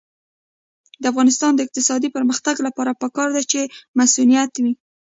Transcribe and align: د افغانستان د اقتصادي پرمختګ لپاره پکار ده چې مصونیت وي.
د 1.01 1.03
افغانستان 1.11 1.51
د 1.55 1.59
اقتصادي 1.65 2.09
پرمختګ 2.17 2.55
لپاره 2.67 2.97
پکار 3.01 3.29
ده 3.35 3.41
چې 3.51 3.61
مصونیت 3.99 4.51
وي. 4.63 4.73